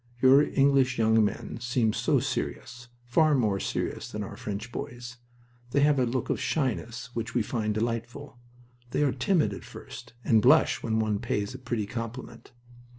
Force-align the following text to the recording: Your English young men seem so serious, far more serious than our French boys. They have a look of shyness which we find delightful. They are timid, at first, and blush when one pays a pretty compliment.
Your 0.19 0.41
English 0.41 0.97
young 0.97 1.23
men 1.23 1.59
seem 1.61 1.93
so 1.93 2.19
serious, 2.19 2.87
far 3.05 3.35
more 3.35 3.59
serious 3.59 4.09
than 4.11 4.23
our 4.23 4.35
French 4.35 4.71
boys. 4.71 5.17
They 5.69 5.81
have 5.81 5.99
a 5.99 6.07
look 6.07 6.31
of 6.31 6.41
shyness 6.41 7.11
which 7.13 7.35
we 7.35 7.43
find 7.43 7.75
delightful. 7.75 8.39
They 8.89 9.03
are 9.03 9.11
timid, 9.11 9.53
at 9.53 9.63
first, 9.63 10.13
and 10.23 10.41
blush 10.41 10.81
when 10.81 10.97
one 10.97 11.19
pays 11.19 11.53
a 11.53 11.59
pretty 11.59 11.85
compliment. 11.85 12.51